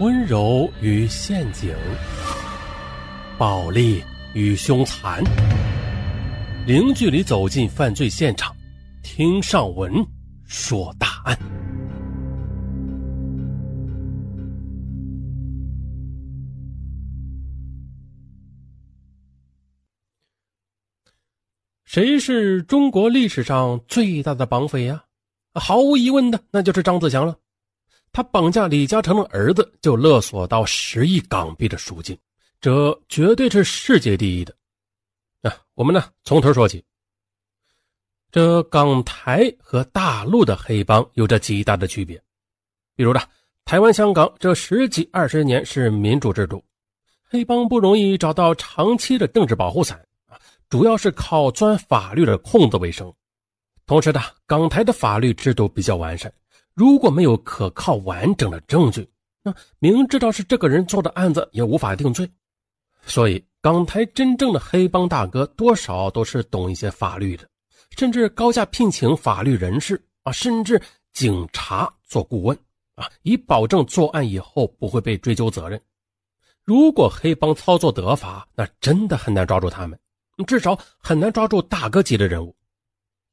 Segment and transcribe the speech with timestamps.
[0.00, 1.74] 温柔与陷阱，
[3.36, 4.00] 暴力
[4.32, 5.20] 与凶残，
[6.68, 8.54] 零距离走进犯罪现场，
[9.02, 9.92] 听上文
[10.44, 11.36] 说大案。
[21.84, 25.02] 谁是中国历史上最大的绑匪呀？
[25.54, 27.36] 毫无疑问的，那就是张子强了。
[28.12, 32.18] 他绑架李嘉诚的儿子，就勒索到十亿港币的赎金，
[32.60, 34.54] 这绝对是世界第一的。
[35.42, 36.84] 啊，我们呢从头说起。
[38.30, 42.20] 这港台和大陆的黑帮有着极大的区别。
[42.94, 43.20] 比如呢，
[43.64, 46.62] 台湾、香港这十几二十年是民主制度，
[47.22, 50.36] 黑帮不容易找到长期的政治保护伞啊，
[50.68, 53.10] 主要是靠钻法律的空子为生。
[53.86, 56.30] 同时呢，港台的法律制度比较完善。
[56.78, 59.04] 如果没有可靠完整的证据，
[59.42, 62.30] 那明知道是这个人做的案子也无法定罪。
[63.04, 67.48] 所以，港台真正的黑帮大哥多少都是懂一些法律的，
[67.96, 70.80] 甚至高价聘请法律人士啊，甚至
[71.12, 72.56] 警察做顾问
[72.94, 75.80] 啊，以保证作案以后不会被追究责任。
[76.62, 79.98] 如果黑帮操作得法，那真的很难抓住他们，
[80.46, 82.54] 至少很难抓住大哥级的人物。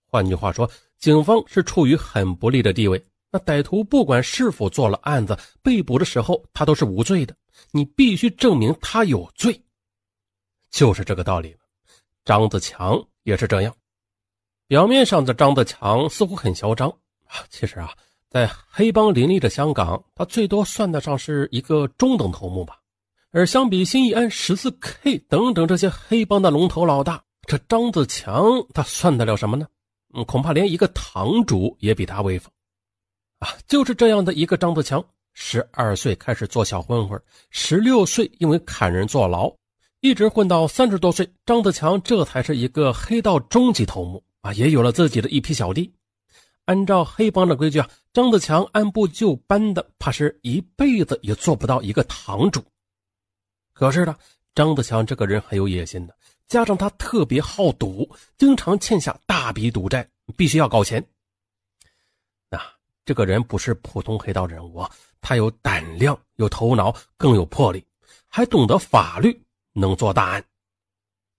[0.10, 3.00] 换句话说，警方是处于很不利的地位。
[3.36, 7.36] 那歹徒不管是否做了案子，被捕的时候他都是无罪的。
[7.72, 9.62] 你必须证明他有罪，
[10.72, 11.54] 就是这个道理
[12.24, 13.76] 张子强也是这样。
[14.68, 16.88] 表面上的张子强似乎很嚣张
[17.26, 17.94] 啊，其实啊，
[18.30, 22.80] 在黑帮林立的香港，他最多算得上是一个中等头目吧。
[23.32, 29.68] 而相比新义安、十四 K 等等这些黑帮的龙头老大，这张子强他算得了什么呢？
[30.14, 32.50] 嗯，恐怕连一个堂主也比他威风。
[33.40, 39.54] 啊，就是这样的一个张子强，十二岁开始做小混混，十六岁因为砍人坐牢，
[40.00, 45.94] 一直混到三十多岁，张子强这才是一个黑道中级头目啊，也有了自己的一批小弟。
[46.66, 52.64] 按照黑帮的规矩啊，张子强按部就班的，怕是一辈子也做不到一个堂主。
[53.74, 54.16] 可是呢，
[54.56, 56.16] 张子强这个人很有野心的，
[56.48, 60.08] 加上他特别好赌，经常欠下大笔赌债，
[60.38, 61.06] 必须要搞钱。
[63.06, 67.86] 这个人不是普通黑道人物啊，他有胆量、有头脑，更有魄力，
[68.28, 69.40] 还懂得法律，
[69.74, 70.44] 能做大案。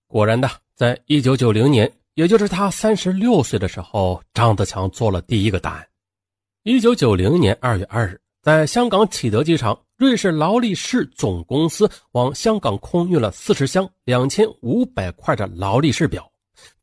[0.07, 5.87] 果然的，在一九九零年，也就是他三十六岁的时候，张子强做了第一个大案。
[6.63, 16.31] 一九九零年二月二日，在香港启德机场，瑞士劳力士总公司往香港空运了四十箱两千五百块的劳力士表，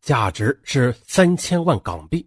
[0.02, 2.26] 价值是三千万港币。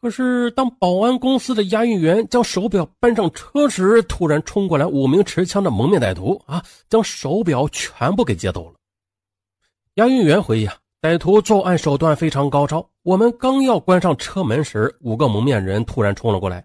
[0.00, 8.76] 可是，当保安公司的押运员将手表搬上车时，突然冲过来五名持枪的蒙面歹徒啊，将手表全部给劫走了。
[9.96, 12.88] 押运员回忆啊，歹徒作案手段非常高超。
[13.02, 16.64] 我们刚要关上车门时，五个蒙面人突然冲了过来。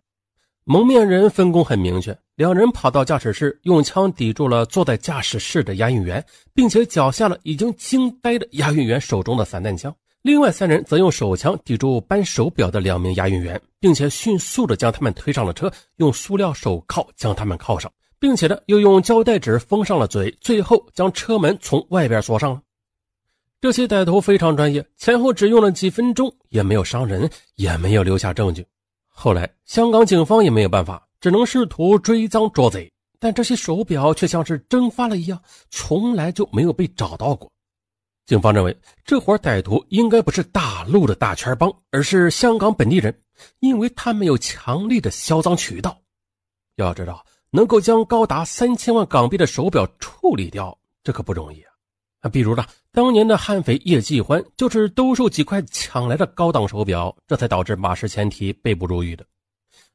[0.63, 9.93] 蒙面人分工很明确，两人跑到驾驶室，用枪抵住了坐在驾驶室的押运员，并且缴下了已经惊呆的押运员手中的散弹枪。
[10.25, 22.59] 另外三人则用手枪抵住搬手表的两名押运员，并且迅速的将他们推上了车，用塑料手铐将他们铐上，并且呢又用胶带纸封上了嘴，最后将车门从外边锁上了。
[23.61, 28.65] 这些歹徒非常专业，前后只用了几分钟，也没有伤人，也没有留下证据。
[29.07, 37.51] 后来香港警方也没有办法，只能试图追赃捉贼，但这些手表却像是蒸发了一样，从来就没有被找到过。
[38.25, 43.15] 警方认为，这伙歹徒应该不是大陆的大圈帮，而是香港本地人，
[43.59, 45.95] 因为他们有强力的销赃渠道。
[46.77, 51.61] 要知道，能够将高达三千万港币的手表处理掉，这可不容易
[52.21, 52.27] 啊！
[52.27, 59.23] 比如呢，当年的悍匪叶继欢就是兜售几块抢来的高档手表，这才导致马氏前蹄被捕入狱的。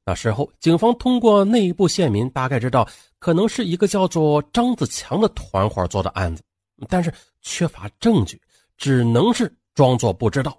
[0.06, 2.88] 那时候，警方通过内部线民大概知道，
[3.18, 6.44] 可能是一个叫做张子强的团伙做的案子。
[6.88, 7.12] 但是
[7.42, 8.40] 缺乏证据，
[8.76, 10.56] 只能是装作不知道。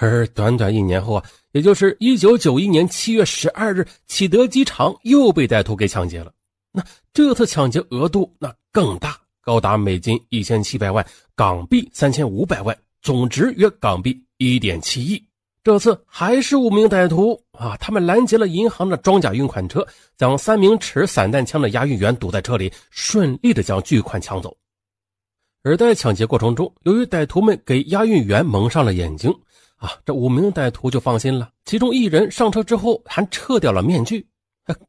[0.00, 6.32] 而短短一年后啊，也就是一九九一年七月十二日，启德机场又被歹徒给抢劫了。
[6.70, 11.04] 那这次抢劫额度那更大，高达美金一千七百万，
[11.34, 15.20] 港币三千五百万，总值约港币一点七亿。
[15.64, 19.84] 这次还是五名歹徒啊，他们拦截了银行的装甲运款车，
[20.16, 24.56] 将三名持散弹枪的押运员堵在车里，顺利的将巨款抢走。
[25.68, 29.30] 而在抢劫过程中，由于歹徒们给押运员蒙上了眼睛，
[29.76, 31.50] 啊，这五名歹徒就放心了。
[31.66, 34.26] 其中一人上车之后还撤掉了面具。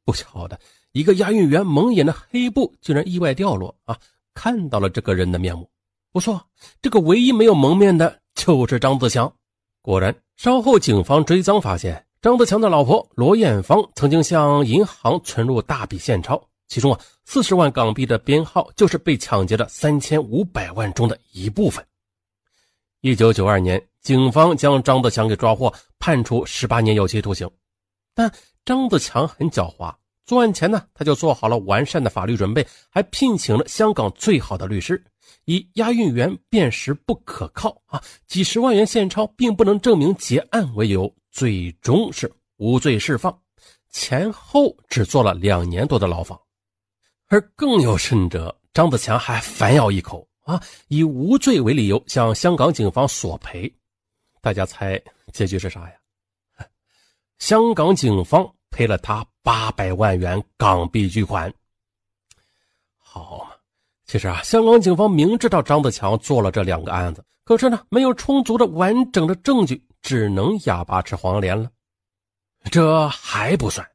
[0.06, 0.58] 不巧的，
[0.94, 3.98] 一个押运员蒙眼的黑布竟然意外掉落啊！
[4.34, 5.70] 看到了这个人的面目，
[6.14, 6.42] 不错，
[6.82, 9.30] 这个唯一没有蒙面的就是张子强。
[9.82, 21.84] 果然，稍后警方追赃发现，张子强的老婆罗艳芳曾经向银行存入大笔现钞，其中啊，四十万港币的编号就是被抢劫的三千五百万中的一部分。
[23.02, 27.50] 一九九二年，警方将张子强给抓获，判处十八年有期徒刑。
[28.14, 28.32] 但
[28.64, 29.94] 张子强很狡猾，
[30.26, 35.04] 作案前呢，他就做好了完善的法律准备，还聘请了香港最好的律师。
[35.46, 43.36] 以押运员辨识不可靠啊，几十万元现钞并不能证明结案为由，最终是无罪释放，
[43.90, 46.40] 前后只坐了两年多的牢房。
[47.30, 53.72] 而更有甚者，张子强还反咬一口啊，以无罪为理由向香港警方索赔。
[54.42, 55.00] 大家猜
[55.32, 55.96] 结局是啥呀？
[57.38, 61.54] 香港警方赔了他八百万元港币巨款。
[62.98, 63.56] 好嘛，
[64.06, 71.70] 其实啊，香港警方明知道张子强做了这两个案子，可是呢，没有充足的完整的证据，只能哑巴吃黄连了。
[72.72, 73.88] 这还不算，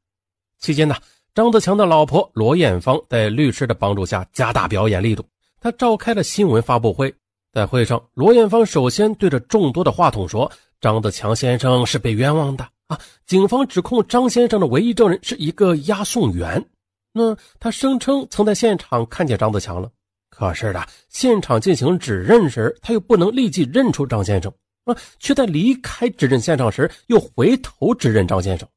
[0.59, 0.97] 期间呢，
[1.35, 5.25] 张子强的老婆罗艳芳在律师的帮助下加大表演力度，
[5.61, 7.13] 他召开了新闻发布会。
[7.53, 10.51] 在会上，罗艳芳首先对着众多的话筒说
[10.81, 13.01] ：“张子强先生是被冤枉的。”啊！
[13.27, 16.65] 警方指控张先生的唯一证人是一个押送员，
[17.13, 19.91] 那他声称曾在现场看见张子强了。
[20.31, 24.53] 可是的，现场进行指认时，他又不能立即认出张先生
[24.85, 28.69] 啊，却在离开指认现场时又回头指认张先生。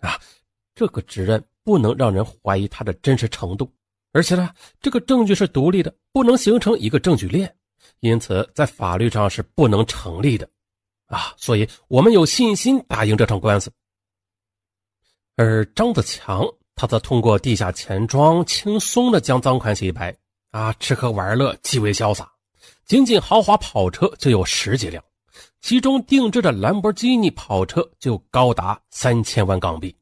[0.00, 0.18] 啊，
[0.76, 3.68] 这个指认不能让人怀疑他的真实程度，
[4.12, 4.50] 而且呢，
[4.80, 7.52] 这个证据是独立的，不能形成一个证据链，
[8.00, 10.46] 因此在法律上是不能成立的。
[11.06, 13.72] 啊，所以我们有信心打赢这场官司。
[15.36, 20.14] 而张子强，他则通过地下钱庄轻松的将赃款洗白，
[20.50, 22.30] 啊，吃喝玩乐极为潇洒，
[22.84, 25.02] 仅仅豪华跑车就有十几辆，
[25.62, 29.96] 其中定制的兰博基尼跑车就高达三千万港币。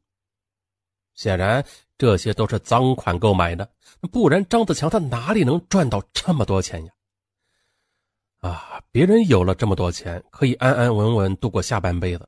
[1.15, 1.65] 显然，
[1.97, 3.67] 这些都是赃款购买的，
[4.11, 6.91] 不然张子强他哪里能赚到这么多钱呀？
[8.41, 12.27] 啊，别人有了这么多钱，可以安安稳稳度过下半辈子。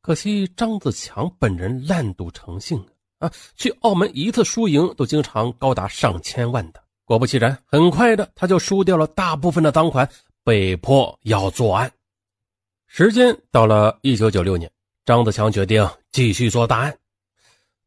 [0.00, 2.82] 可惜张子强本人烂赌成性
[3.18, 6.80] 啊，去澳门一次输赢都经常高达上千万的。
[7.04, 10.08] 果不其然，很快的他就输掉了大部分的赃款，
[10.44, 11.90] 被迫要作案。
[12.86, 14.70] 时间到了一九九六年，
[15.04, 16.96] 张子强决定继续做大案。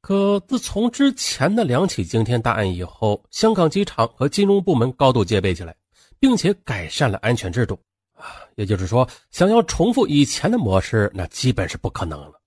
[0.01, 5.75] 可自从之前的两起惊天大案以后，香港机场和金融部门高度戒备起来。
[6.21, 7.73] 并且改善了安全制度
[8.13, 12.39] 啊，也就是说，想要重复以前的模式，那基本是不可能了。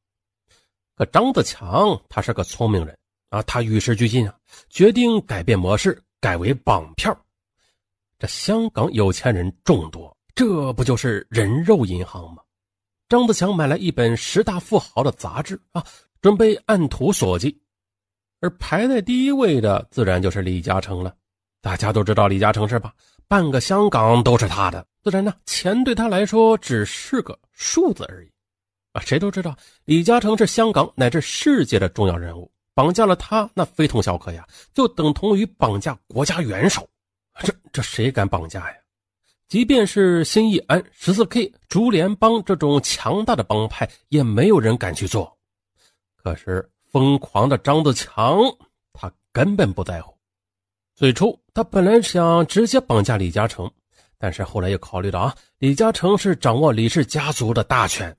[0.94, 2.96] 可张子强他是个聪明人
[3.30, 4.38] 啊，他与时俱进啊，
[4.70, 7.12] 决定改变模式，改为绑票。
[8.16, 12.44] 这香港有钱人众多，这不就是人肉银行吗？
[13.08, 15.84] 张子强买来一本十大富豪的杂志啊，
[16.24, 17.54] 准备按图索骥。
[18.40, 21.14] 而排在第一位的，自然就是李嘉诚了。
[21.60, 22.94] 大家都知道李嘉诚是吧？
[23.28, 28.30] 半个香港都是他的，自然呢，钱对他来说只是个数字而已。
[28.94, 29.54] 啊，谁都知道
[29.84, 36.88] 李嘉诚是香港乃至世界的重要人物，绑架了他，那非同小可呀，就等同于绑架国家元首。
[37.40, 38.76] 这这谁敢绑架呀？
[39.46, 45.30] 即便是新义安、十四 K、竹联帮这种强大的帮派，也没有人敢去做。
[46.24, 48.38] 可是疯狂的张子强，
[48.94, 50.16] 他根本不在乎。
[50.94, 53.70] 最初，他本来想直接绑架李嘉诚，
[54.16, 58.16] 但是后来又考虑到啊，李嘉诚是掌握李氏家族的大权，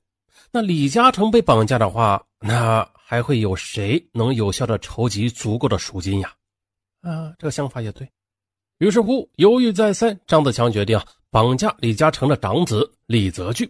[0.51, 6.31] 那李嘉诚被绑架的话，那还会有谁能有效的筹集足够的赎金呀？
[7.01, 8.07] 啊，这个想法也对。
[8.77, 13.67] 于是乎，犹豫再三，张子强决定绑架李嘉诚的长子李泽钜。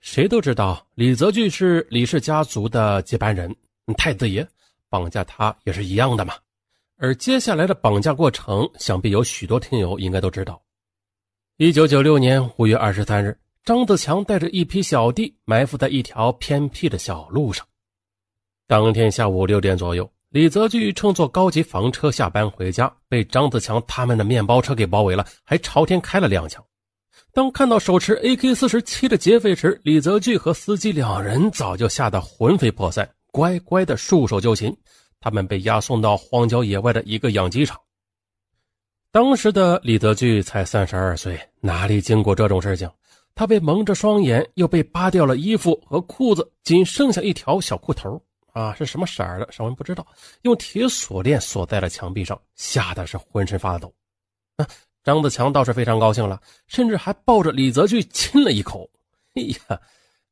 [0.00, 3.54] 谁都知道，李泽钜是李氏家族的接班人，
[3.98, 4.46] 太子爷，
[4.88, 6.34] 绑架他也是一样的嘛。
[6.96, 10.60] 而接下来的绑架过程，想必有许多听友应该都知道。
[11.58, 17.66] 一九九六年五月二十三日，张子强带着一批小弟埋伏在一条偏僻的小路上。
[18.66, 26.64] 当天下午六点左右，李泽钜乘坐高级房车下班回家，被张子强他们的面包车给包围了，还朝天开了两枪。
[27.32, 34.76] 当看到手持 AK 四十七的劫匪时，李泽钜和司机两人早就吓得魂飞魄散，乖乖的束手就擒。
[35.20, 37.78] 他们被押送到荒郊野外的一个养鸡场。
[39.12, 42.90] 当时的李泽钜才三十二岁，哪里经过这种事情？
[43.34, 48.20] 他被蒙着双眼，又被扒掉了衣服和裤子，仅剩下一条小裤头。
[48.52, 50.04] 啊，是什么色儿的，尚文不知道。
[50.42, 53.92] 用铁锁链锁在了墙壁上，吓得是浑身发抖。
[54.56, 54.66] 啊，
[55.02, 58.90] 张子强倒是非常高兴了，甚至还抱着李泽钜亲了一口。
[59.34, 59.80] 哎呀，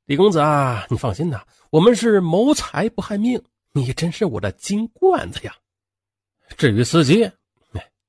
[0.04, 5.56] 李公子啊，你放心呐，我们是谋财不害命，你真是我的金罐子呀。
[6.56, 7.30] 至于司机，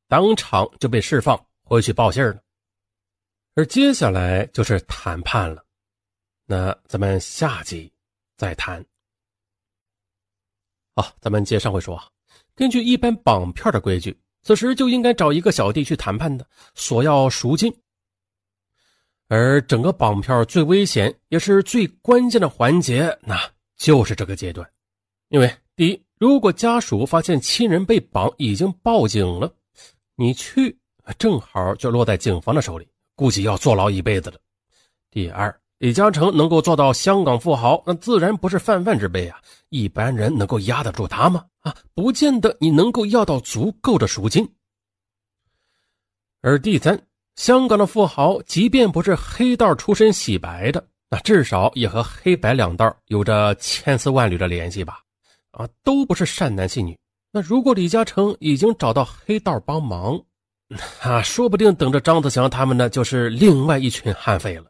[0.08, 2.42] 当场就被释放回去报信了。
[3.56, 5.63] 而接下来就是谈判了，
[6.46, 7.92] 那咱们下集
[8.38, 8.84] 再谈。
[10.96, 12.10] 好，咱们接上回说啊，
[12.56, 17.74] 根据一般绑票的规矩，此时就应该找一个小弟去谈判的，索要赎金。
[19.27, 23.39] 而整个绑票最危险也是最关键的环节，那
[23.77, 24.67] 就是这个阶段。
[25.27, 29.53] 因为第一，如果家属发现亲人被绑，已经报警了，
[30.15, 30.75] 你去
[31.17, 34.38] 正好就落在警方的手里，估计要坐牢一辈子了。
[35.12, 35.59] 第二。
[35.79, 39.39] 李嘉诚能够做到香港富豪，那自然不是泛泛之辈啊！
[39.69, 41.45] 一般人能够压得住他吗？
[41.62, 44.45] 啊，不见得你能够要到足够的赎金。
[46.41, 47.01] 而第三，
[47.38, 55.00] 香港的富豪，即便不是黑道出身洗白的，那至少也和黑白两道有着千丝万缕的联系吧？
[55.51, 56.98] 啊，都不是善男信女。
[57.31, 60.21] 那如果李嘉诚已经找到黑道帮忙，
[61.00, 64.69] 啊，说不定等着张子强他们呢，就是另外一群悍匪了。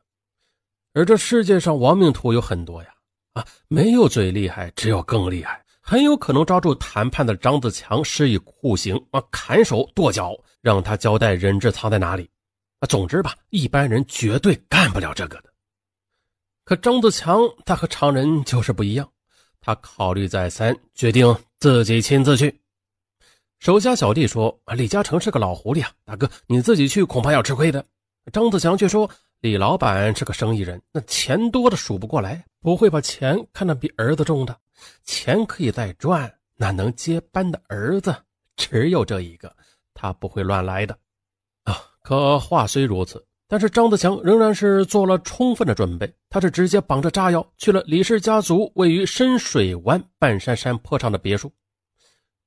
[0.94, 2.90] 而这世界上亡命徒有很多呀，
[3.34, 5.64] 啊，没有最厉害，只有更厉害。
[5.82, 12.30] 很有可能抓住谈判的张子强，施以酷刑啊，砍手剁脚，让他交代人质藏在哪里。
[12.80, 15.54] 啊，总之吧，一般人绝对干不了这个的。
[16.66, 19.08] 可张子强他和常人就是不一样，
[19.62, 22.60] 他考虑再三，决定自己亲自去。
[23.60, 27.86] 手下小弟说：“啊，李嘉诚是个老狐狸啊，大哥你自己去恐怕要吃亏的。”
[28.34, 29.10] 张子强却说。
[29.42, 34.54] 李老板是个生意人，那钱多的数不过来，不会把钱看得比儿子重的。
[35.06, 38.14] 钱可以再赚，那能接班的儿子
[38.58, 39.56] 只有这一个，
[39.94, 40.98] 他不会乱来的。
[41.64, 46.14] 啊，可话虽如此，但是张子强仍然是做了充分的准备。
[46.30, 51.50] 他是直接绑着炸药去了李氏家族位于深水湾半山山坡上的别墅。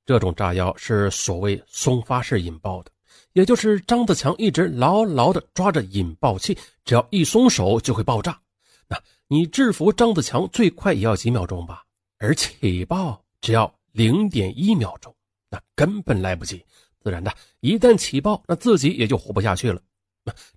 [0.05, 2.91] 这种炸药是所谓松发式引爆的。
[3.33, 8.39] 也就是张子强一直牢牢地抓着引爆器，只要一松手就会爆炸。
[8.87, 11.83] 那你制服张子强最快也要几秒钟吧？
[12.19, 15.13] 而起爆只要零点一秒钟，
[15.49, 16.63] 那根本来不及。
[16.99, 19.81] 自然的，一旦起爆，那自己也就活不下去了。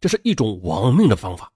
[0.00, 1.50] 这是一种亡命的方法。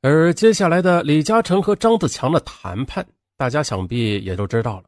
[0.00, 3.04] 而接下来的李嘉诚和张子强的谈判，
[3.36, 4.84] 大家想必也都知道了。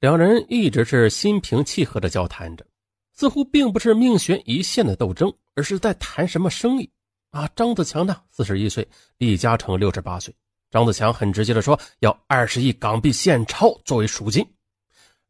[0.00, 2.64] 两人一直是心平气和地交谈着。
[3.12, 6.90] 似乎并不是命悬一线的斗争，而是在谈什么生意
[7.30, 7.48] 啊？
[7.54, 8.86] 张子强呢，四十一岁，
[9.18, 10.34] 李嘉诚六十八岁。
[10.70, 14.42] 张子强很直接的说要二十亿港币现钞作为赎金，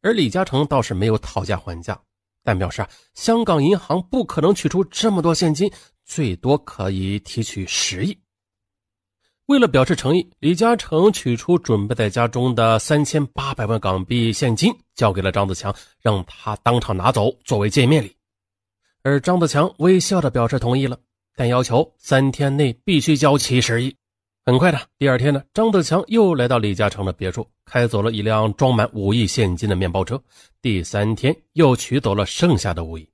[0.01, 2.01] 而李嘉诚倒是没有讨价还价，
[2.45, 5.71] 但表示啊，香港银行不可能取出这么多现金，
[6.05, 8.17] 最多可以提取十亿。
[9.47, 18.17] 为了表示诚意，李嘉诚取出准备在家中的三千八百万港币现金，交给了张子强，让他当场拿走作为见面礼。
[19.03, 20.97] 而张子强微笑的表示同意了，
[21.35, 23.95] 但要求三天内必须交齐十亿。
[24.47, 30.23] 很快的，第二天呢，张子强又来到李嘉诚的别墅，开走了一辆装满五亿现金的面包车。
[30.61, 33.09] 第三天又取走了剩下的五亿。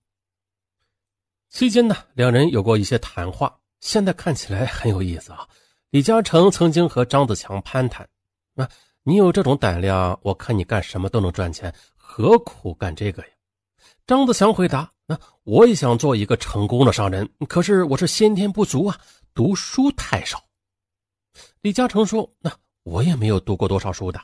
[1.49, 5.49] 期间呢，两人有过一些谈话，现在看起来很有意思啊。
[5.91, 8.07] 李嘉诚曾经和张子强攀谈
[8.57, 8.69] ：“啊，
[9.05, 13.29] 你有这种胆量，我看你干什么都能赚钱，何苦干这个呀？”
[14.07, 18.99] 张子强回答：“啊，我也想做一个成功的商人，可是我是先天不足啊，
[19.33, 20.45] 读书太少。”
[21.63, 22.53] 李嘉诚说：“那
[22.83, 24.21] 我也没有读过多少书的。”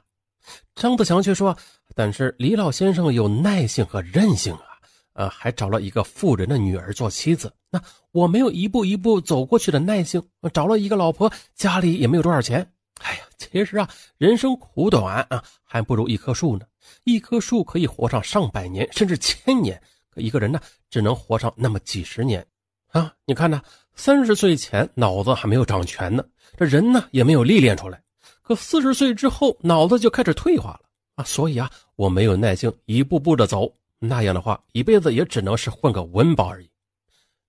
[0.77, 1.57] 张子强却说
[1.97, 4.67] ：“但是李老先生有耐性和韧性啊。”
[5.15, 7.53] 呃，还找了一个富人的女儿做妻子。
[7.71, 12.71] 那我没有一步一步走过去的耐性，找了一个老婆，家里也没有多少钱。
[13.01, 16.65] 哎呀，其实啊，人生苦短啊，还不如一棵树呢。
[17.05, 19.81] 一棵树可以活上上百年，甚至千年，
[20.11, 22.45] 可一个人呢，只能活上那么几十年。
[22.93, 23.61] 啊，你看呢，
[23.97, 26.25] 三十岁前脑子还没有长全呢，
[26.57, 28.01] 这人呢也没有历练出来。
[28.43, 30.81] 可四十岁之后，脑子就开始退化了
[31.17, 31.25] 啊。
[31.25, 33.73] 所以啊，我没有耐性，一步步的走。
[34.09, 36.71] 那样的话，一辈子也只能是混个温饱而已。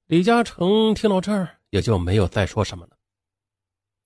[0.07, 2.95] 李嘉诚听到这儿，也就没有再说什么了。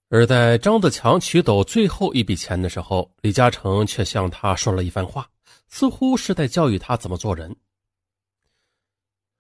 [0.10, 5.30] 而在张子强取走最后一笔钱的时候，李嘉诚却向他说了一番话，
[5.68, 7.56] 似乎是在教育他怎么做人。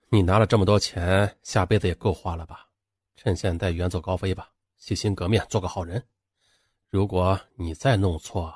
[0.09, 2.67] 你拿了这么多钱，下辈子也够花了吧？
[3.15, 6.03] 趁现在远走高飞吧，洗心革面，做个好人。
[6.89, 8.53] 如果你再弄错，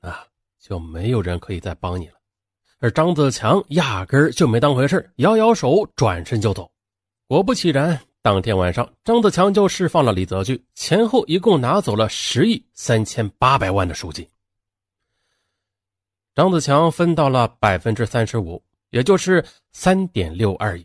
[0.00, 0.16] 那
[0.58, 2.14] 就没有人可以再帮你了。
[2.82, 6.68] 而张子强压根儿就没当回事摇摇手，转身就走。
[7.28, 14.28] 果不其然，当天晚上，张子强就释放了李泽钜，前后一共拿走了十亿三千八百万的赎金。
[16.34, 18.60] 张子强分到了百分之三十五，
[18.90, 20.84] 也就是三点六二亿。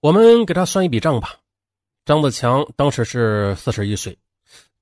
[0.00, 1.38] 我们给他算一笔账吧。
[2.06, 4.18] 张子强当时是四十一岁，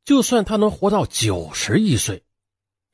[0.05, 2.23] 就算他能活到九十一岁，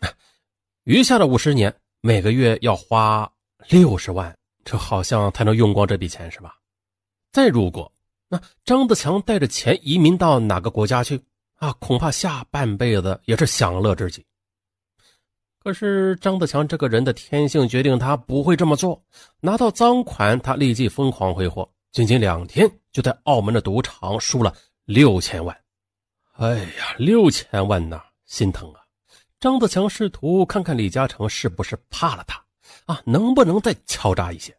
[0.85, 3.31] 余下的五十年每个月要花
[3.69, 6.57] 六十万，这好像才能用光这笔钱，是吧？
[7.31, 7.93] 再如果
[8.29, 11.21] 那张子强带着钱移民到哪个国家去
[11.57, 14.25] 啊，恐怕下半辈子也是享乐之极。
[15.63, 19.05] 可是张子强这个人的天性决定他不会这么做。
[19.41, 24.55] 拿到赃款，他立即疯狂挥霍，仅仅两天就在澳门的赌场输了
[24.87, 25.55] 六千万。
[26.37, 28.80] 哎呀，六千万呐，心疼啊！
[29.41, 32.45] 张子强试图看看李嘉诚是不是怕了他
[32.85, 34.57] 啊，能不能再敲诈一些。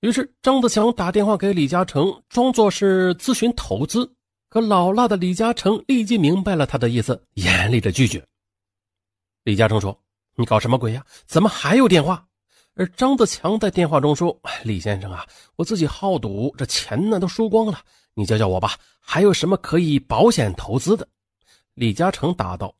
[0.00, 4.10] 于是张子强打电话给李嘉诚，装作是咨询投资。
[4.48, 8.24] 可老辣的李嘉诚立即明白了他的意思，严厉的拒绝。
[9.42, 9.98] 李嘉诚说。
[10.36, 11.06] 你搞什么鬼呀？
[11.26, 12.26] 怎么还有电话？
[12.74, 17.78] 而张子强在电话中说：“李先生啊，我自己好赌，这钱呢都输光了。
[18.14, 21.06] 你教教我吧，还有什么可以保险投资的？”
[21.74, 22.74] 李嘉诚答道：“，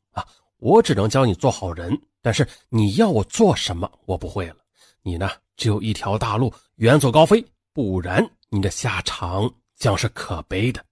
[0.57, 4.55] 我只能教你做好人，但是你要我做什么，我不会了。
[5.01, 10.83] 你呢，只有一条大路，远走高飞，不然你的下场将是可悲的。”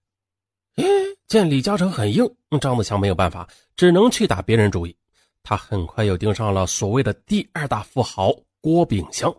[0.76, 0.84] 哎，
[1.28, 2.28] 见李嘉诚很硬，
[2.60, 4.96] 张子强没有办法，只能去打别人主意。
[5.42, 9.34] 他很快又盯上了所谓的第二大富豪郭炳湘，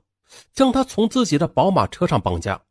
[0.53, 2.61] 将他从自己的宝马车上绑架。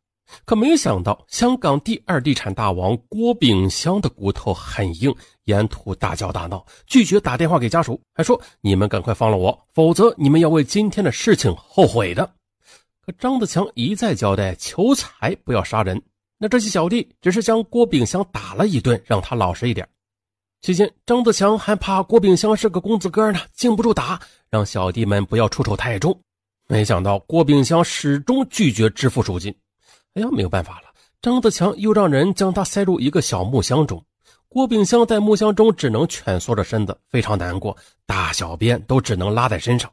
[0.45, 5.13] 可没想到，香港第二地产大王郭炳湘的骨头很硬，
[5.45, 12.29] 沿途大叫大闹，拒绝打电话给家属，还说：“你们赶快放了我，否则你们要为今天的事情后悔的。”
[13.05, 16.01] 可张子强一再交代求财，不要杀人。
[16.37, 19.87] 那这些小弟只是将郭炳湘打了一顿，让他老实一点。
[20.61, 24.19] 期间，张子强还怕郭炳湘是个公子哥呢，经不住打，
[24.49, 26.19] 让小弟们不要出手太重。
[26.67, 29.55] 没想到郭炳湘始终拒绝支付赎金。
[30.15, 30.87] 哎呀，没有办法了，
[31.21, 34.03] 张子强又让人将他塞入一个小木箱中。
[34.55, 39.91] 郭炳湘在木箱中只能蜷缩着身子，非常难过，大小便都只能拉在身上。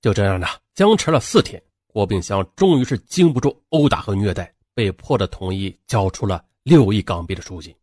[0.00, 7.74] 就这样的僵持了四天，郭炳湘终于是经不住殴打和虐待，被迫的同意交出了六亿港币的赎金。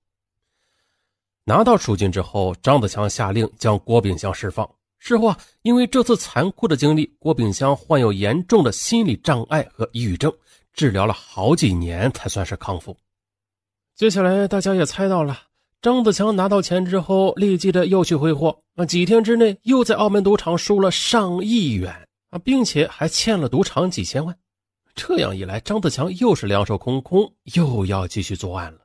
[1.44, 4.65] 拿到赎金之后，张子强下令将郭炳湘释放。
[5.00, 10.34] 事后啊，因为这次残酷的经历，郭炳湘患有严重的心理障碍和抑郁症，
[10.72, 12.96] 治疗了好几年才算是康复。
[13.98, 15.38] 接下来大家也猜到了，
[15.82, 24.38] 张子强拿到钱之后，立即的又去挥霍啊，几天之内又在澳门赌场输了上亿元啊，并且还欠了赌场几千万。
[24.94, 28.82] 这样一来，张子强又是两手空空，又要继续作案了。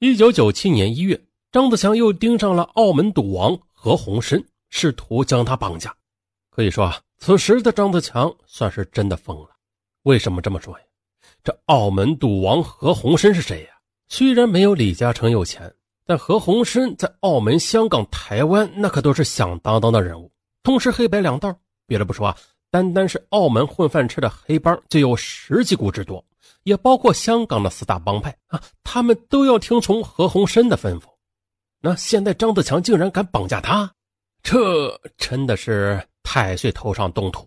[0.00, 1.20] 一九九七年一月。
[1.52, 5.94] 张子强又盯上了澳门赌王何鸿燊，试图将他绑架。
[6.50, 9.50] 可以说啊，此时的张子强算是真的疯了。
[10.04, 10.84] 为什么这么说呀？
[11.44, 13.68] 这澳门赌王何鸿燊是谁呀？
[14.08, 15.70] 虽然没有李嘉诚有钱，
[16.04, 20.30] 但何鸿燊在澳门、香港、台湾那可都是响当当的人物，
[20.62, 21.56] 同时黑白两道。
[21.86, 22.36] 别的不说啊，
[22.70, 26.24] 单单是澳门混饭吃的黑帮就有十几股之多，
[26.62, 31.04] 也包括香港的四大帮派啊，他们都要听从何鸿燊的吩咐。
[31.80, 33.92] 那现在张子强竟然敢绑架他，
[34.42, 37.46] 这真的是太岁头上动土。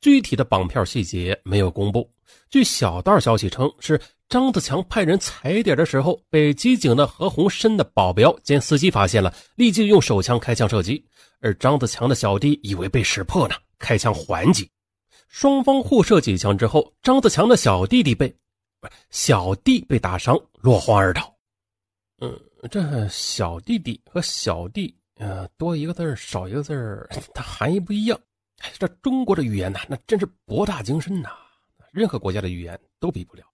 [0.00, 2.08] 具体的绑票细节没有公布。
[2.50, 4.00] 据小道消息称，是
[4.34, 11.06] 张子强派人踩点的时候，被机警的何鸿燊的保镖兼司机发现了，立即用手枪开枪射击。
[11.38, 14.68] 而张子强的小弟以为被识破呢，开枪还击。
[15.28, 18.34] 双方互射几枪之后，张子强的小弟弟被
[19.08, 21.32] 小弟被打伤，落荒而逃。
[22.20, 22.36] 嗯。
[22.68, 28.20] 这小弟弟和小弟，呃，多一个字少一个字它含义不一样。
[28.80, 31.28] 这中国的语言呐，那真是博大精深呐，
[31.92, 33.44] 任何国家的语言都比不了。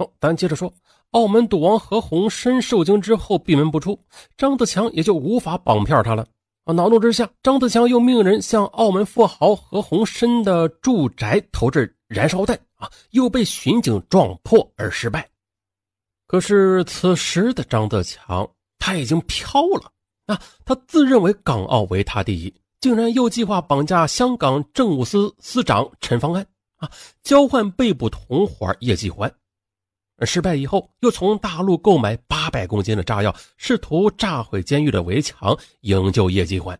[0.00, 0.72] 好，咱接着说，
[1.10, 4.00] 澳门赌王何鸿燊受惊之后闭门不出，
[4.34, 6.26] 张子强也就无法绑票他了。
[6.64, 15.28] 啊，恼怒之下，张子强又命人向澳门富豪何鸿燊的住宅投掷燃烧弹，啊，又被巡警撞破而失败。
[16.26, 19.92] 可是此时的张德强他已经飘了
[20.24, 20.40] 啊！
[20.64, 26.90] 他自认为港澳为他第一，竟然又计划绑架香港政务司司长陈方安啊，
[27.22, 29.30] 交换被捕同伙叶继欢。
[30.26, 36.78] 失败以后，又从大陆购买八百公斤的炸药，试图炸毁监狱的围墙，营救叶继欢。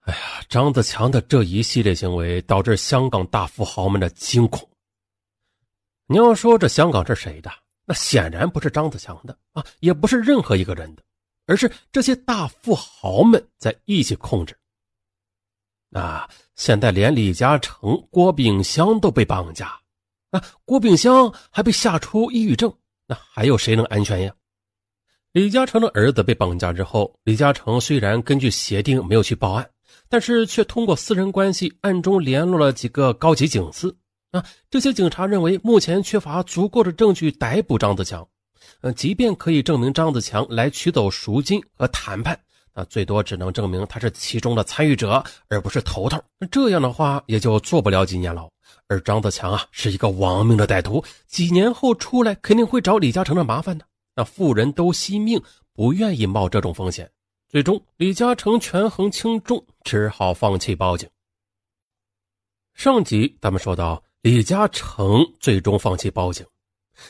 [0.00, 4.68] 哎呀，张子强的这一系列行为导致香港大富豪们的惊恐。
[6.06, 7.50] 你要说这香港是谁的？
[7.84, 11.02] 那显然不是张子强的啊，也不是任何一个人的，
[11.46, 14.56] 而是这些大富豪们在一起控制。
[15.92, 19.80] 啊，现在连李嘉诚、郭炳湘都被绑架，
[20.30, 22.72] 啊，郭炳湘还被吓出抑郁症，
[23.06, 24.34] 那还有谁能安全呀？
[25.32, 29.68] 李嘉诚的儿子被绑架之后，李嘉诚虽然根据协定没有去报案。
[30.08, 33.96] 但是却通过私人关系暗中联络了几个高级警司
[34.30, 34.44] 啊！
[34.70, 38.28] 这些警察认为目前缺乏足够的证据逮捕张子强，
[38.82, 42.38] 呃，即便可以证明张子强来取走赎金和谈判，
[42.78, 46.22] 那最多只能证明他是其中的参与者，而不是头头。
[46.50, 48.46] 这样的话也就坐不了几年牢。
[48.86, 53.86] 而张子强啊是一个亡命的歹徒，几年后出来肯定会找李嘉诚的麻烦的。
[54.14, 57.10] 那富人都惜命，不愿意冒这种风险。
[57.48, 61.08] 最终，李嘉诚权衡轻重，只好放弃报警。
[62.74, 66.44] 上集咱们说到，李嘉诚最终放弃报警，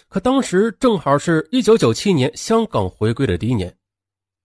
[0.08, 3.76] 可当时正好是一九九七年香港回归的第一年。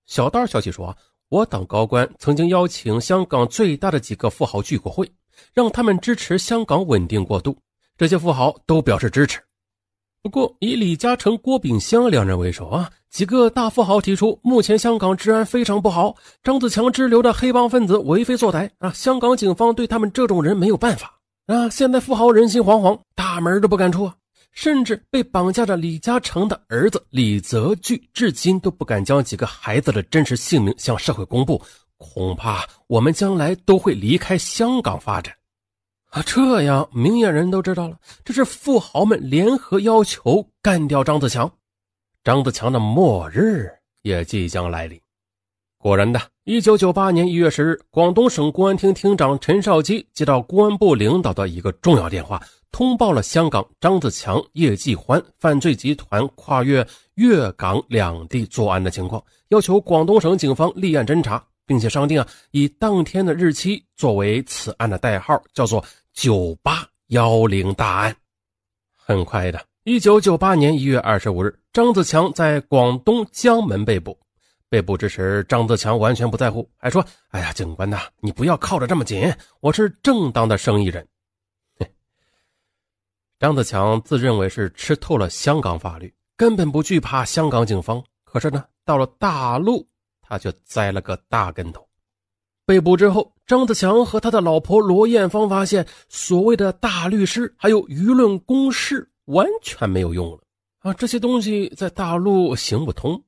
[0.08, 0.98] 小道消息说，
[1.32, 5.10] 我党高官曾经邀请香港最大的几个富豪聚过会，
[5.54, 7.58] 让他们支持香港稳定过渡。
[7.98, 9.40] 这些富豪都表示支持。
[10.22, 12.92] 不过，以李嘉诚、郭炳湘两人为首啊。
[13.10, 16.14] 几个大富豪提出，目前香港治安非常不好，
[16.44, 18.92] 张子强支流的黑帮分子为非作歹啊！
[18.92, 21.18] 香港警方对他们这种人没有办法
[21.48, 21.70] 啊！
[21.70, 24.16] 现在富豪人心惶惶，大门都不敢出啊！
[24.52, 31.62] 甚至被绑架的李嘉诚的儿子李泽钜，至今都不敢将几个孩子的真实姓名向社会公布，
[31.98, 35.34] 恐怕我们将来都会离开香港发展
[36.08, 36.22] 啊！
[36.24, 41.50] 这样，明眼人都知道了，这是富豪们联合要求干掉张子强。
[42.24, 43.70] 张子强的末日
[44.02, 45.00] 也即将来临。
[45.82, 52.40] 果然的，一九九八年一月十日，广东省公安厅厅长陈少基接到公安部领导的一个重要电话，
[52.72, 68.16] 通报了香港张子强、叶继欢犯罪集团跨越粤港两地作案的情况，要求广东省警方立案侦查，并且商定啊，以当天的日期作为此案的代号，叫做“九八幺零大案”。
[68.96, 69.60] 很快的。
[69.84, 74.16] 一九九八年一月二十五日，张子强在广东江门被捕。
[74.72, 79.30] 被捕之时，张子强完全不在乎，还说：“哎呀，警官呐，你不要靠着这么紧，
[79.60, 81.06] 我是正当的生意人。”
[83.38, 88.02] 张子强自认为是吃透了香港法律，根本不惧怕香港警方。
[88.24, 89.86] 可是呢，到了大陆，
[90.22, 91.86] 他却栽了个大跟头。
[92.66, 99.06] 被捕之后，张子强和他的老婆罗艳芳发现，所谓的大律师还有舆论攻势。
[99.26, 100.40] 完全没有用了
[100.80, 100.94] 啊！
[100.94, 103.22] 这些东西在大陆行不通。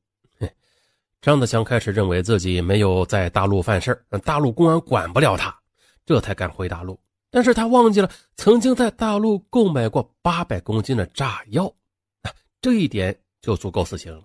[1.24, 5.58] 张子强开始认为自己没有在大陆犯事大陆公安管不了他，
[6.06, 7.00] 这才敢回大陆。
[7.32, 11.74] 但是他忘记了曾经在大陆购买过八百公斤的炸药，
[12.60, 14.22] 这一点就足够死刑了。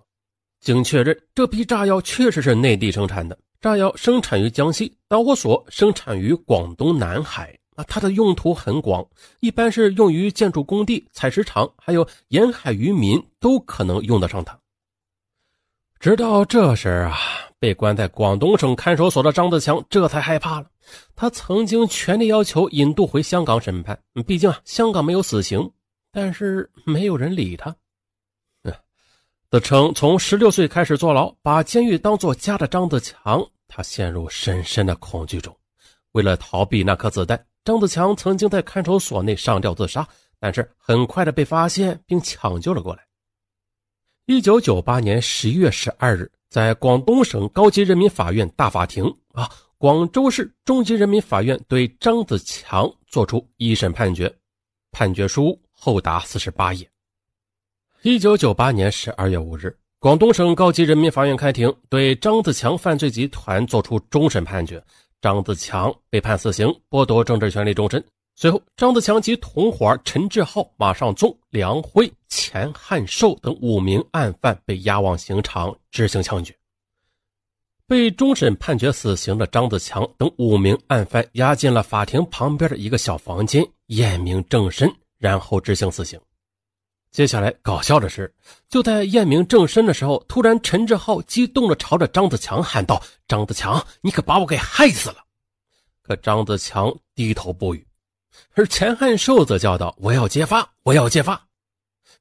[0.59, 7.57] 经确认，这批炸药确实是内地生产的，炸药生产于江西，导火索生产于广东南海。
[7.77, 9.07] 啊它的用途很广，
[9.39, 14.59] 一般是用于建筑工地、采石场，还有沿海渔民都可能用得上它。
[15.99, 17.17] 直到这时啊，
[17.59, 20.67] 被关在广东省看守所的张子强这才害怕了。
[21.13, 25.69] 他曾经全力要求引渡回香港审判，毕竟啊，香港没有死刑，
[26.09, 27.75] 但是没有人理他。
[29.51, 35.53] 自称从十六岁开始坐牢，把监狱当作家的张子强，他陷入深深的恐惧中。
[36.13, 37.45] 为了逃避那颗子弹。
[37.65, 40.07] 张子强曾经在看守所内上吊自杀，
[40.39, 43.03] 但是很快的被发现并抢救了过来。
[44.29, 54.31] 一九九八年十一月十二日，在广东省高级人民法院大法庭啊，广州市中级人民法院对张子强作出一审判决，
[54.91, 56.87] 判决书厚达四十八页。
[58.03, 64.79] 一九九八年十二月五日，广东省高级人民法院开庭，对张子强犯罪集团作出终审判决。
[65.23, 68.05] 张子强被判死刑，剥夺政治权利终身。
[68.41, 76.57] 随后，张子强及同伙陈志浩、马尚宗、梁辉、钱汉寿等五名案犯被押往刑场执行枪决。
[77.85, 86.17] 被终审判决死刑的张子强等五名案犯押进了法庭旁边的一个小房间，验明正身，然后执行死刑。
[87.11, 88.33] 接下来搞笑的是，
[88.69, 95.17] 就在验明正身的时候，突然陈志浩激动地朝着张子强喊道：“张子强，你可把我给害死了！”
[96.01, 97.85] 可张子强低头不语，
[98.53, 101.47] 而钱汉寿则叫道：“我要揭发，我要揭发！”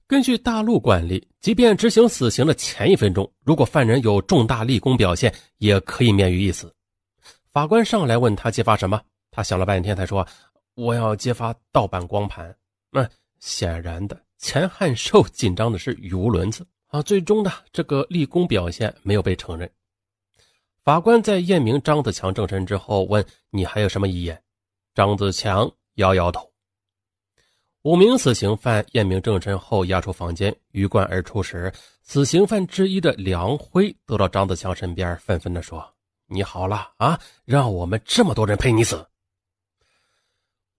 [0.07, 6.75] 根据大陆惯例，即便执行死刑的前一分钟，如果犯人有重大立功表现，也可以免于一死。
[7.53, 10.27] 法官上来问他揭发什么，他想了半天才说
[10.75, 12.57] ：“我要揭发盗版光盘。”
[12.90, 13.07] 那
[13.38, 17.03] 显然的，钱汉寿紧张的是语无伦次啊。
[17.03, 19.71] 最终的这个立功表现没有被承认。
[20.83, 24.42] 法官在验明张子强正身之后问：“你还有什么遗言？”
[24.94, 26.50] 张子强摇摇头。
[27.82, 35.94] 五名死刑犯验明正身后押出房间，鱼贯而出时，死刑犯之一的梁辉走到张子强身边，愤愤地说
[36.26, 39.06] ：“你好了啊，让我们这么多人陪你死。”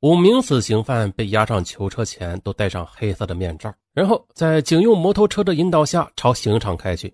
[0.01, 7.13] 五名死刑犯被押上囚车前，都戴上黑色的面罩，然后在警用摩托车的引导下朝刑场开去。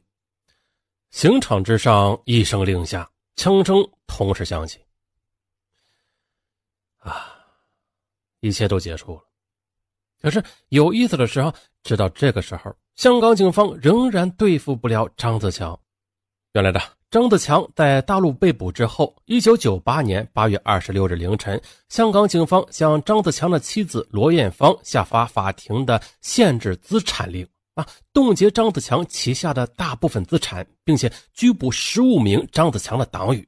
[1.11, 4.79] 刑场之上一声令下，枪声同时响起。
[6.97, 7.34] 啊，
[8.45, 9.21] 一切都结束了。
[10.21, 11.53] 可是有意思的是啊，
[11.83, 15.79] 直到这个时候，香港警方仍然对付不了张子强。
[16.53, 16.79] 原来的。
[17.11, 33.47] 张子强在大陆被捕之后，一九九八年八月二十六日凌晨，香港警方向张子强的妻子罗艳芳下发法庭的限制资产令，啊，冻结张子强旗下的大部分资产，并且拘捕十五名张子强的党羽。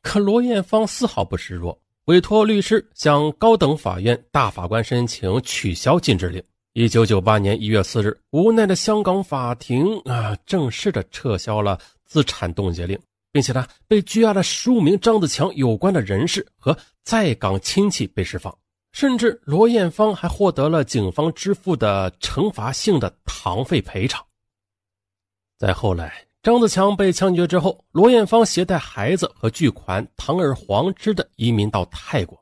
[0.00, 6.42] 可罗艳芳丝毫不示弱，委托律师向高等法院大法官申请取消禁止令。
[6.72, 11.78] 一九九八年一月四日，无奈的香港法庭啊，正式的撤销了。
[12.04, 12.98] 资产冻结令，
[13.30, 18.54] 并且呢，被拘押的十五名张子强有关的人士和在港亲戚被释放，
[18.92, 24.22] 甚至罗艳芳还获得了警方支付的惩罚性的堂费赔偿。
[25.56, 32.36] 再后来，张子强被枪决之后，罗艳芳携带孩子和巨款堂而皇之的移民到泰国。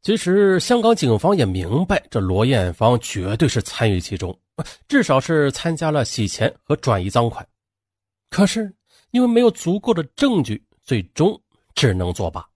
[0.00, 4.38] 其实，香港警方也明白，这罗艳芳绝对是参与其中，
[4.86, 7.44] 至少是参加了洗钱和转移赃款。
[8.30, 8.72] 可是，
[9.10, 11.36] 因为没有足够的证据，最终
[11.74, 12.48] 只能作罢。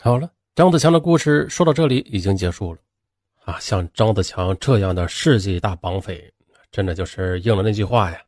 [0.00, 2.80] 好了，张子强的故事说到这里已经结束了。
[3.44, 6.28] 啊，像张子强这样的世纪大绑匪，
[6.72, 8.20] 真的就是应了那句话呀：“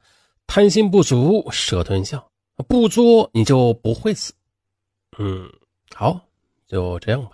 [0.47, 2.25] 贪心不足蛇吞象，
[2.69, 4.33] 不作你就不会死。”
[5.19, 5.51] 嗯，
[5.95, 6.21] 好，
[6.67, 7.33] 就这样吧。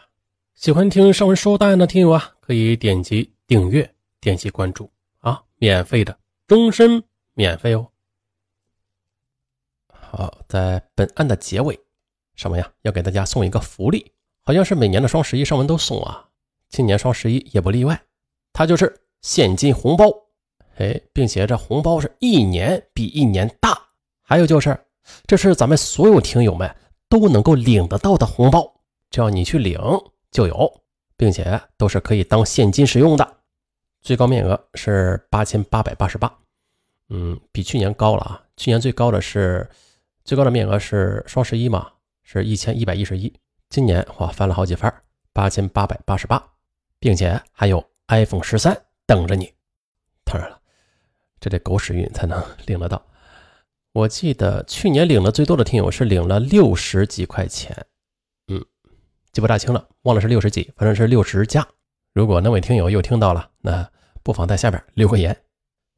[0.55, 3.89] 喜欢听上文说大案的听友啊，可以点击订阅，
[4.21, 4.91] 点击关注。
[5.19, 7.03] 啊，免费的，终身
[7.35, 7.89] 免费哦。
[9.89, 11.79] 好，在本案的结尾，
[12.35, 16.29] 上文呀要给大家送一个福利，好像是每年的双十一上文都送啊，
[16.69, 18.01] 今年双十一也不例外，
[18.53, 20.07] 它就是现金红包，
[20.77, 23.77] 哎，并且这红包是一年比一年大，
[24.23, 24.79] 还有就是，
[25.27, 26.75] 这是咱们所有听友们
[27.09, 28.73] 都能够领得到的红包，
[29.11, 29.79] 只要你去领
[30.31, 30.83] 就有，
[31.17, 33.37] 并且都是可以当现金使用的，
[34.01, 36.33] 最高面额是八千八百八十八，
[37.09, 39.69] 嗯，比去年高了啊，去年最高的是。
[40.25, 41.91] 最高的面额是双十一嘛，
[42.23, 43.35] 是一千一百一十一。
[43.71, 46.41] 今年哇翻了好几番，八千八百八十八，
[47.01, 49.53] 并且还有 iPhone 十三等着你。
[50.23, 50.61] 当然了，
[51.43, 53.05] 这得狗屎运才能领得到。
[53.93, 57.77] 我记得去年领的最多的听友是领了六十几块钱，
[58.47, 58.65] 嗯，
[59.33, 61.67] 记不大清了，忘了是六十几，反正是六十加。
[62.13, 63.91] 如果那位听友又听到了，那
[64.23, 65.37] 不妨在下边留个言。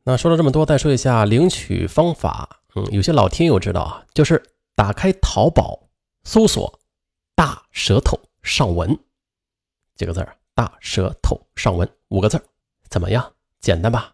[0.03, 2.61] 那说了这么多，再说一下领取方法。
[2.75, 4.43] 嗯，有些老听友知道啊，就是
[4.75, 5.89] 打开淘宝，
[6.25, 6.81] 搜索
[7.37, 8.99] “大舌头上文”
[9.95, 12.43] 几个字儿，“大舌头上文”五个字儿，
[12.89, 13.33] 怎么样？
[13.61, 14.14] 简单吧？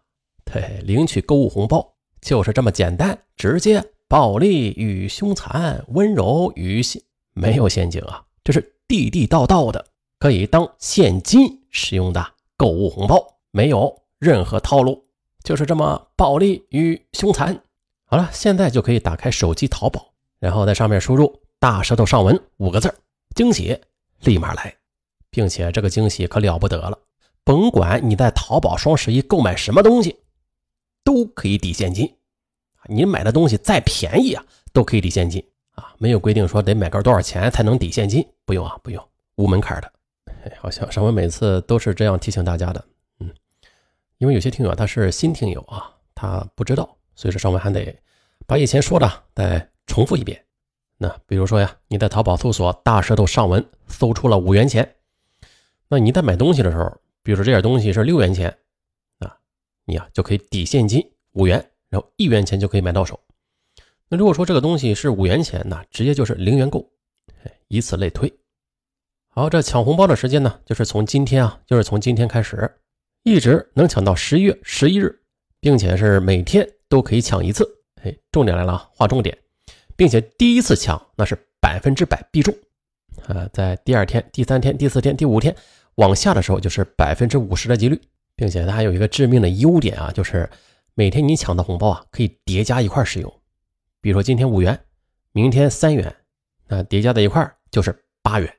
[0.53, 7.01] 嘿嘿，领取购物红包就是这么简单，直接，暴力与凶残，温柔与陷，
[7.33, 9.85] 没有陷阱啊，这是地地道道的，
[10.19, 12.21] 可以当现金使用的
[12.57, 15.05] 购物红包，没有任何套路，
[15.41, 17.57] 就是这么暴力与凶残。
[18.03, 22.93] 好了，现在就可以打开手机淘宝，然后在上面输入“大舌头上文”五个字
[23.35, 23.79] 惊喜
[24.25, 24.75] 立马来，
[25.29, 26.99] 并且这个惊喜可了不得了，
[27.45, 30.17] 甭管你在淘宝双十一购买什么东西，
[31.03, 32.15] 都可以抵现金。
[32.87, 35.43] 你买的东西再便宜啊，都可以抵现金
[35.75, 39.91] 啊，没有规定说得买个多少钱才能抵现金，不用啊，不用，无门槛的。
[40.59, 42.83] 好像上文每次都是这样提醒大家的，
[43.19, 43.29] 嗯，
[44.17, 46.97] 因为有些听友他是新听友啊，他不知道。
[47.15, 47.95] 所以说，上文还得
[48.47, 50.43] 把以前说的再重复一遍。
[50.97, 54.95] 那比如说呀，你在淘宝搜索“大舌头上文”，搜出了五元钱，
[55.87, 58.57] 那你在买东西的时候，比如说这点东西是六元钱，
[59.91, 63.19] 你呀就可以抵现金五元，然后一元钱就可以买到手。
[64.07, 66.89] 那如果说这个东西是五元钱，那直接就是零元购，
[67.67, 68.33] 以此类推。
[69.27, 72.73] 好，这抢红包的时间呢，就是从今天啊，就是从今天开始，
[73.23, 75.21] 一直能抢到十一月十一日，
[75.59, 76.67] 并且是每天。
[76.91, 77.65] 都可以抢一次，
[78.03, 79.37] 哎，重点来了啊，划重点，
[79.95, 82.53] 并且第一次抢那是百分之百必中。
[83.27, 85.55] 呃，在第二天、第三天、第四天、第五天
[85.95, 87.97] 往下的时候，就是百分之五十的几率，
[88.41, 90.49] 并且它还有一个致命的优点啊，就是
[90.95, 93.31] 每天你抢的红包啊，可以叠加一块使用。
[94.01, 94.79] 比如说今天五元，
[95.31, 96.15] 明天三元，
[96.67, 98.51] 那叠加在一块就是八元。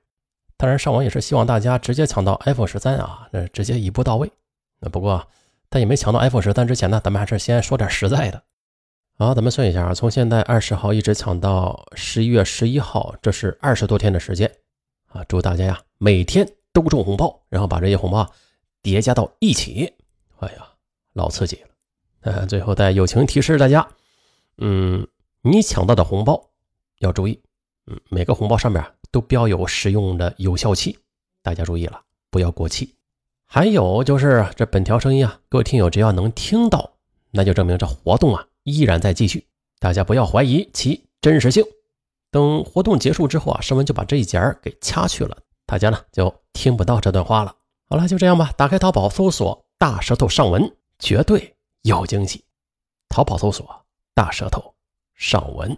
[0.57, 4.31] 当然，上网也是希望大家直接抢到 iPhone 十三啊，那直接一步到位。
[4.79, 5.27] 那不过，
[5.69, 8.41] 在也没抢到 iPhone 十三之前呢，咱们还是先说点实在的。
[9.19, 14.49] 好，咱们算一下啊，从现在二十号一直抢到十一月十一号，这是二十多天的时间
[15.09, 15.25] 啊！
[15.25, 18.31] 祝大家呀，每天都中红包，然后把这些红包啊
[18.83, 19.95] 叠加到一起。
[20.41, 20.69] 哎呀，
[21.13, 21.69] 老刺激了！
[22.23, 23.89] 呃， 最后再友情提示大家，
[24.59, 25.07] 嗯，
[25.43, 26.51] 你抢到的红包
[26.99, 27.41] 要注意，
[27.87, 30.99] 嗯，每个红包上面都标有使用的有效期，
[31.43, 32.95] 大家注意了，不要过期。
[33.47, 36.95] 还有就是这本条声音啊，各位听友只要能听到，
[37.31, 38.47] 那就证明这活动啊。
[38.65, 39.47] 依然在继续，
[39.79, 41.65] 大家不要怀疑其真实性。
[42.31, 47.55] 等活动结束之后啊，声文就把这一节给掐去了，大家呢就听不到这段话了。
[47.93, 48.51] 好了，就这样吧。
[48.57, 52.43] 打开淘宝搜索“大舌头上文”，绝对有惊喜。
[53.11, 53.85] 淘宝搜索
[54.17, 54.75] “大舌头
[55.15, 55.77] 上文”。